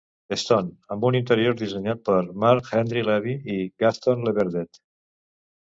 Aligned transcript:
Stone, 0.43 0.71
amb 0.95 1.03
un 1.09 1.17
interior 1.19 1.57
dissenyat 1.59 2.01
per 2.09 2.17
Marc-Henri 2.45 3.05
Levy 3.11 3.37
i 3.57 3.59
Gaston 3.85 4.29
Laverdet. 4.31 4.83